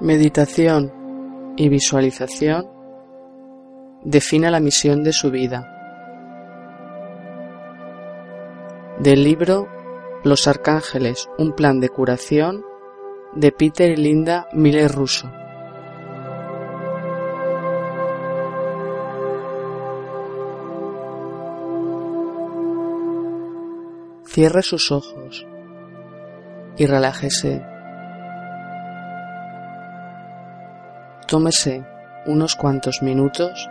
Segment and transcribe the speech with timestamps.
[0.00, 2.70] Meditación y visualización
[4.04, 5.66] defina la misión de su vida.
[9.00, 9.66] Del libro
[10.22, 12.64] Los Arcángeles, un plan de curación
[13.34, 15.32] de Peter y Linda Miller Russo.
[24.26, 25.44] Cierre sus ojos
[26.76, 27.77] y relájese.
[31.28, 31.84] Tómese
[32.24, 33.68] unos cuantos minutos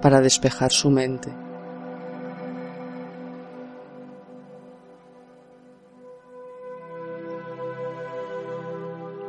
[0.00, 1.28] para despejar su mente.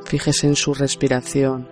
[0.05, 1.67] Fíjese en su respiración.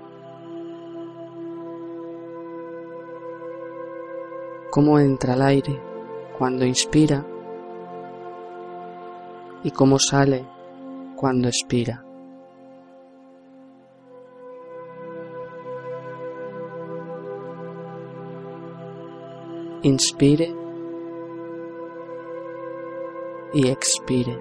[4.71, 5.79] Cómo entra el aire
[6.39, 7.23] cuando inspira
[9.63, 10.43] y cómo sale
[11.15, 12.08] cuando expira.
[19.81, 20.53] Inspire
[23.53, 24.37] y expire.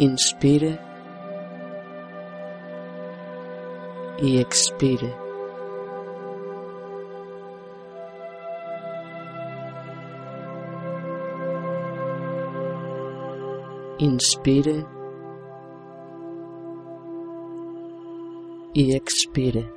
[0.00, 0.80] Inspire
[4.18, 5.14] y expire.
[14.00, 14.93] Inspire
[18.74, 19.72] y expire.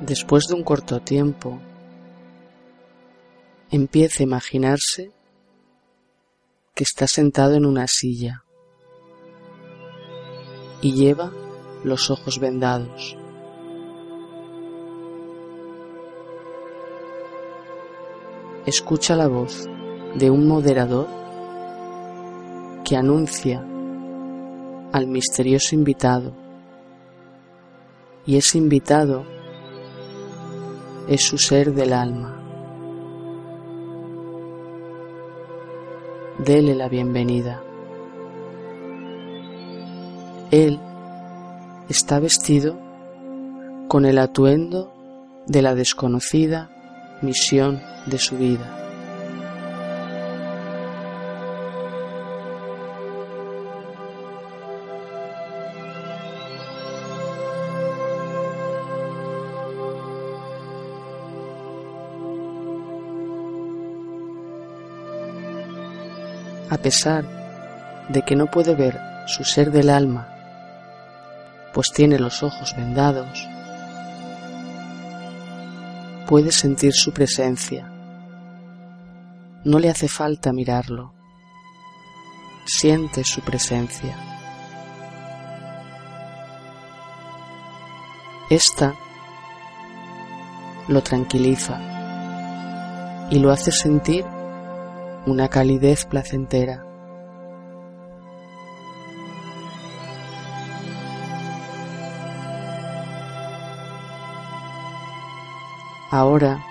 [0.00, 1.60] Después de un corto tiempo,
[3.70, 5.12] empiece a imaginarse
[6.74, 8.44] que está sentado en una silla
[10.80, 11.32] y lleva
[11.84, 13.16] los ojos vendados.
[18.68, 19.66] Escucha la voz
[20.14, 21.08] de un moderador
[22.84, 23.64] que anuncia
[24.92, 26.34] al misterioso invitado
[28.26, 29.24] y ese invitado
[31.08, 32.42] es su ser del alma.
[36.44, 37.62] Dele la bienvenida.
[40.50, 40.78] Él
[41.88, 42.78] está vestido
[43.88, 44.92] con el atuendo
[45.46, 46.68] de la desconocida
[47.22, 48.74] misión de su vida.
[66.70, 67.24] A pesar
[68.08, 70.38] de que no puede ver su ser del alma
[71.78, 73.46] pues tiene los ojos vendados,
[76.26, 77.97] puede sentir su presencia.
[79.68, 81.12] No le hace falta mirarlo.
[82.64, 84.16] Siente su presencia.
[88.48, 88.94] Esta
[90.88, 91.78] lo tranquiliza
[93.30, 94.24] y lo hace sentir
[95.26, 96.86] una calidez placentera.
[106.10, 106.64] Ahora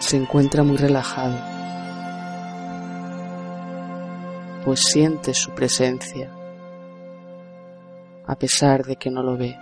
[0.00, 1.55] se encuentra muy relajado,
[4.66, 6.28] pues siente su presencia,
[8.26, 9.56] a pesar de que no lo ve.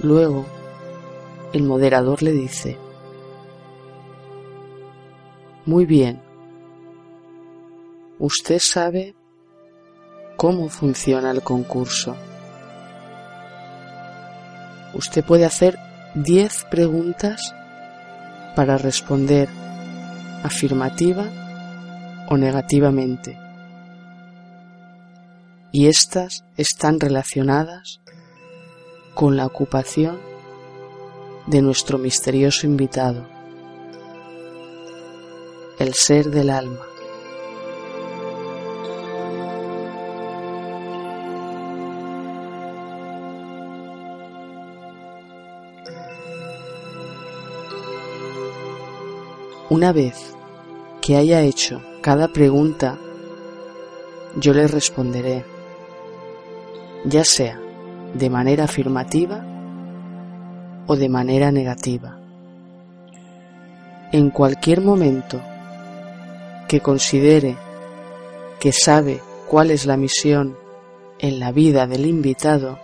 [0.00, 0.44] Luego,
[1.52, 2.76] el moderador le dice,
[5.64, 6.20] Muy bien,
[8.18, 9.14] usted sabe
[10.36, 12.16] cómo funciona el concurso.
[14.94, 15.78] Usted puede hacer
[16.14, 17.54] 10 preguntas
[18.54, 19.48] para responder
[20.42, 21.24] afirmativa
[22.28, 23.38] o negativamente.
[25.70, 28.00] Y estas están relacionadas
[29.14, 30.18] con la ocupación
[31.46, 33.26] de nuestro misterioso invitado,
[35.78, 36.91] el ser del alma.
[49.72, 50.34] Una vez
[51.00, 52.98] que haya hecho cada pregunta,
[54.36, 55.46] yo le responderé,
[57.06, 57.58] ya sea
[58.12, 59.42] de manera afirmativa
[60.86, 62.18] o de manera negativa.
[64.12, 65.40] En cualquier momento
[66.68, 67.56] que considere
[68.60, 70.54] que sabe cuál es la misión
[71.18, 72.78] en la vida del invitado,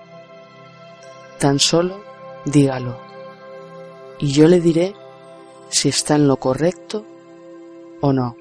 [1.39, 2.01] tan solo
[2.47, 2.97] dígalo
[4.19, 4.95] y yo le diré
[5.71, 7.05] si está en lo correcto
[8.01, 8.37] o no.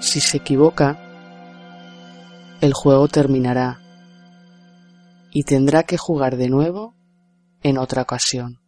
[0.00, 0.98] Si se equivoca,
[2.60, 3.80] el juego terminará
[5.32, 6.94] y tendrá que jugar de nuevo
[7.62, 8.60] en otra ocasión.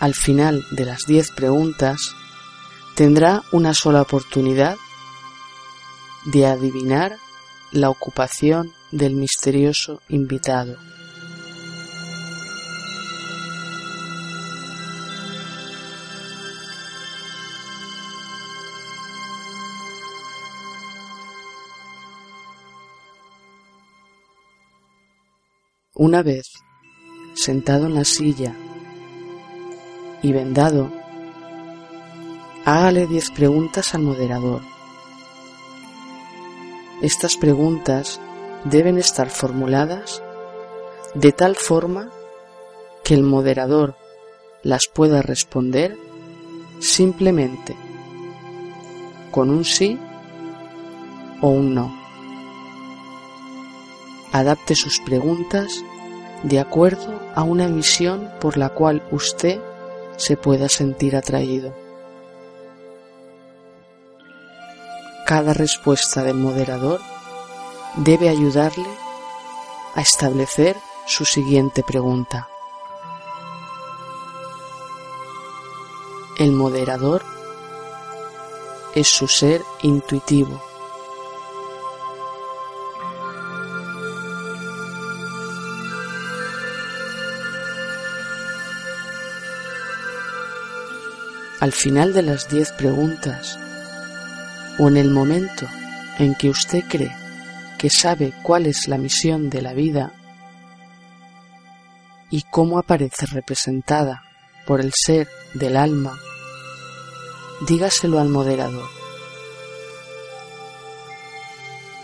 [0.00, 2.16] Al final de las diez preguntas,
[2.94, 4.76] tendrá una sola oportunidad
[6.24, 7.18] de adivinar
[7.70, 10.76] la ocupación del misterioso invitado.
[25.94, 26.46] Una vez
[27.34, 28.54] sentado en la silla
[30.22, 31.01] y vendado,
[32.64, 34.62] hágale diez preguntas al moderador.
[37.00, 38.20] Estas preguntas
[38.64, 40.22] deben estar formuladas
[41.14, 42.10] de tal forma
[43.02, 43.96] que el moderador
[44.62, 45.96] las pueda responder
[46.78, 47.76] simplemente
[49.30, 49.98] con un sí
[51.40, 52.02] o un no
[54.32, 55.84] adapte sus preguntas
[56.42, 59.60] de acuerdo a una misión por la cual usted
[60.16, 61.81] se pueda sentir atraído.
[65.26, 67.00] Cada respuesta del moderador
[67.96, 68.88] debe ayudarle
[69.94, 70.76] a establecer
[71.06, 72.48] su siguiente pregunta.
[76.38, 77.22] El moderador
[78.94, 80.60] es su ser intuitivo
[91.60, 93.61] al final de las diez preguntas
[94.78, 95.66] o en el momento
[96.18, 97.14] en que usted cree
[97.78, 100.12] que sabe cuál es la misión de la vida
[102.30, 104.22] y cómo aparece representada
[104.66, 106.16] por el ser del alma,
[107.66, 108.88] dígaselo al moderador.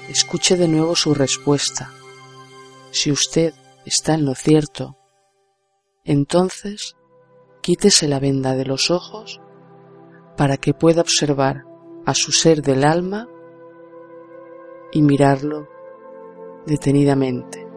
[0.09, 1.93] Escuche de nuevo su respuesta.
[2.91, 3.55] Si usted
[3.85, 4.97] está en lo cierto,
[6.05, 6.97] entonces
[7.63, 9.41] quítese la venda de los ojos
[10.37, 11.68] para que pueda observar
[12.09, 13.29] a su ser del alma
[14.93, 15.69] y mirarlo
[16.65, 17.69] detenidamente.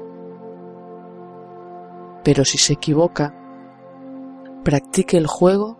[2.23, 3.35] Pero si se equivoca,
[4.63, 5.77] practique el juego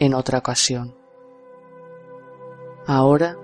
[0.00, 0.96] en otra ocasión.
[2.84, 3.36] Ahora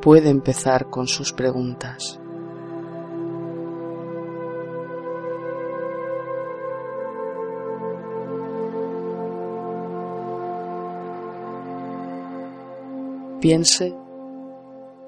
[0.00, 2.21] puede empezar con sus preguntas.
[13.42, 13.92] Piense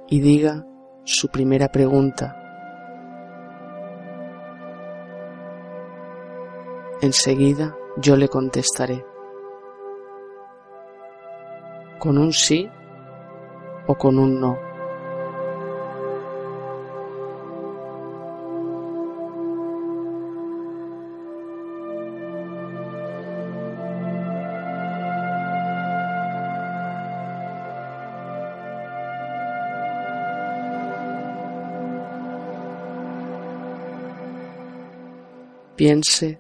[0.09, 0.67] y diga
[1.05, 2.37] su primera pregunta.
[7.01, 9.05] Enseguida yo le contestaré
[12.01, 12.69] con un sí
[13.87, 14.74] o con un no.
[35.77, 36.39] Piense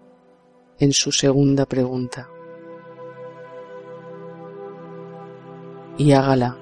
[0.79, 2.29] en su segunda pregunta
[5.97, 6.57] y hágala.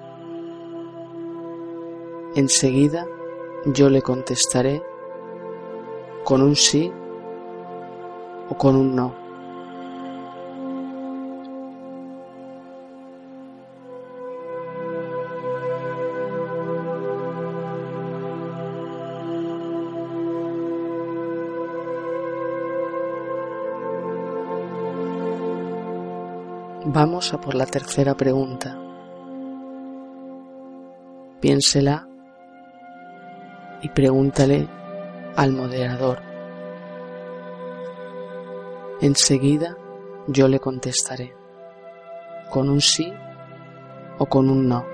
[2.35, 3.07] Enseguida
[3.67, 4.83] yo le contestaré
[6.25, 6.91] con un sí
[8.49, 9.22] o con un no.
[26.95, 28.79] Vamos a por la tercera pregunta.
[31.41, 32.07] Piénsela
[33.81, 34.69] y pregúntale
[35.35, 36.19] al moderador.
[39.01, 39.75] Enseguida
[40.27, 41.33] yo le contestaré
[42.51, 43.11] con un sí
[44.19, 44.92] o con un no.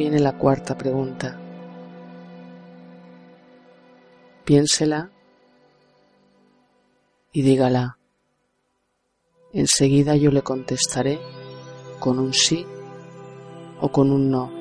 [0.00, 1.38] Viene la cuarta pregunta.
[4.46, 5.10] Piénsela
[7.32, 7.98] y dígala.
[9.52, 11.20] Enseguida yo le contestaré
[11.98, 12.64] con un sí
[13.82, 14.59] o con un no.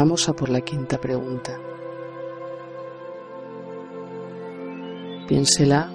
[0.00, 1.60] Vamos a por la quinta pregunta.
[5.28, 5.90] Piénsela,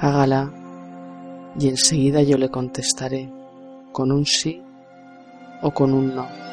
[0.00, 0.50] hágala
[1.58, 3.30] y enseguida yo le contestaré
[3.92, 4.62] con un sí
[5.60, 6.49] o con un no.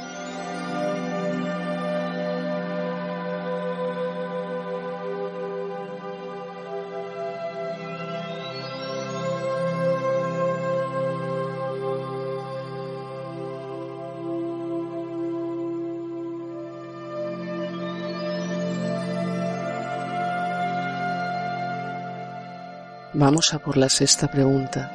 [23.19, 24.91] Vamos a por la sexta pregunta.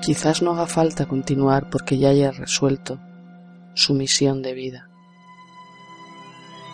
[0.00, 3.00] Quizás no haga falta continuar porque ya haya resuelto
[3.74, 4.88] su misión de vida.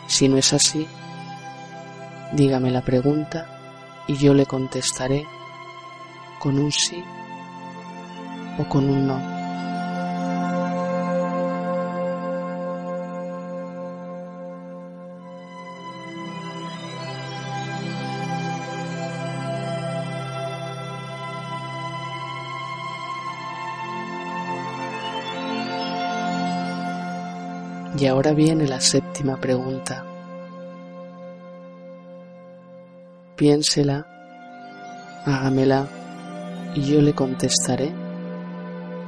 [0.08, 0.86] Si no es así,
[2.32, 3.46] dígame la pregunta
[4.06, 5.24] y yo le contestaré
[6.38, 7.02] con un sí
[8.58, 9.31] o con un no.
[27.98, 30.04] Y ahora viene la séptima pregunta.
[33.36, 34.06] Piénsela,
[35.26, 35.88] hágamela
[36.74, 37.92] y yo le contestaré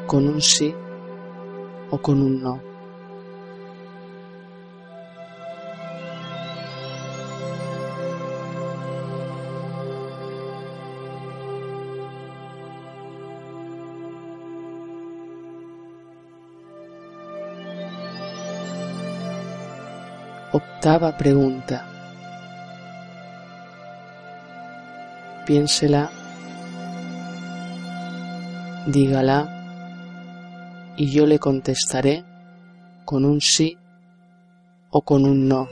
[0.06, 0.74] con un sí
[1.90, 2.73] o con un no.
[20.54, 21.84] Octava pregunta.
[25.44, 26.12] Piénsela,
[28.86, 29.48] dígala
[30.96, 32.22] y yo le contestaré
[33.04, 33.76] con un sí
[34.90, 35.68] o con un no.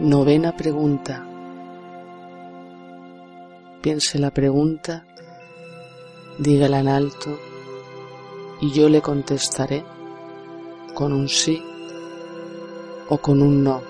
[0.00, 1.27] Novena pregunta
[3.80, 5.06] piense la pregunta,
[6.38, 7.38] dígala en alto
[8.60, 9.84] y yo le contestaré
[10.94, 11.62] con un sí
[13.08, 13.82] o con un no.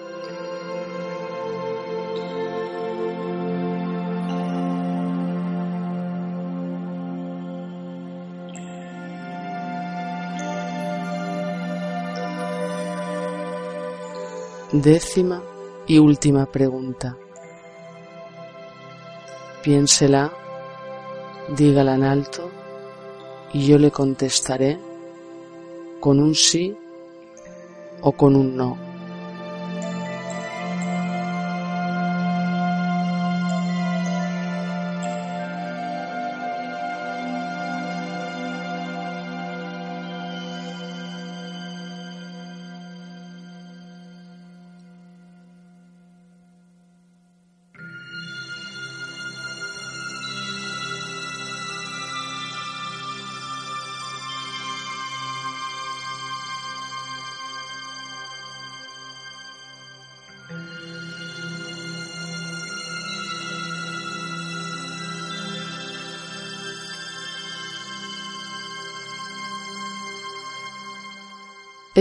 [14.70, 15.42] Décima
[15.86, 17.16] y última pregunta
[19.62, 20.32] piénsela,
[21.56, 22.50] dígala en alto
[23.52, 24.78] y yo le contestaré
[26.00, 26.76] con un sí
[28.02, 28.87] o con un no.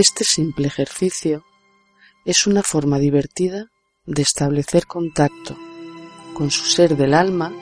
[0.00, 1.42] Este simple ejercicio
[2.24, 3.66] es una forma divertida
[4.06, 5.56] de establecer contacto
[6.34, 7.52] con su ser del alma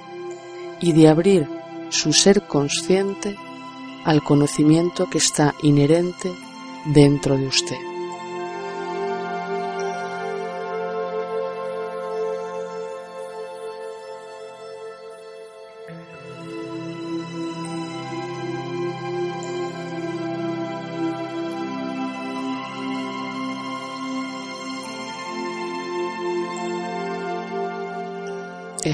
[0.79, 1.49] y de abrir
[1.89, 3.39] su ser consciente
[4.05, 6.31] al conocimiento que está inherente
[6.85, 7.86] dentro de usted.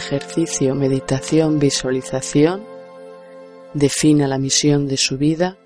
[0.03, 2.65] Ejercicio, meditación, visualización,
[3.75, 5.57] defina la misión de su vida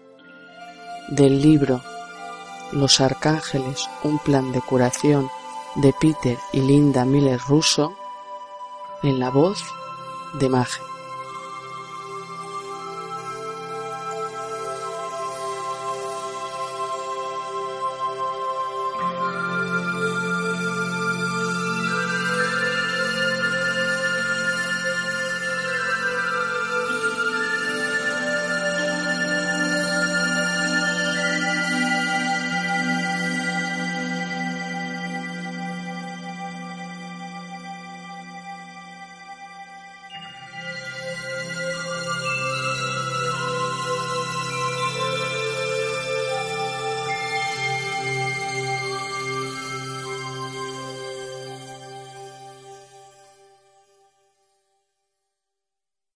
[1.09, 1.81] del libro
[2.73, 5.28] Los Arcángeles, un plan de curación
[5.76, 7.97] de Peter y Linda Miller Russo,
[9.02, 9.62] en la voz
[10.38, 10.96] de Maje.